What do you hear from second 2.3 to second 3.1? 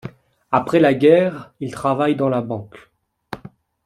banque.